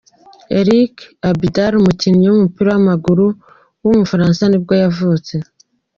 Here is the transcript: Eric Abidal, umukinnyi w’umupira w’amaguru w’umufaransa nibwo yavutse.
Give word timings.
Eric 0.59 0.95
Abidal, 1.29 1.73
umukinnyi 1.79 2.25
w’umupira 2.29 2.67
w’amaguru 2.73 3.25
w’umufaransa 3.83 4.43
nibwo 4.47 4.73
yavutse. 4.83 5.33